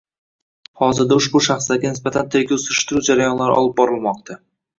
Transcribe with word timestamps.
Hozirda 0.83 1.17
ushbu 1.21 1.41
shaxslarga 1.47 1.91
nisbatan 1.91 2.33
tergov-surishtiruv 2.37 3.05
jarayonlari 3.11 3.61
olib 3.61 3.79
borilmoqda 3.83 4.41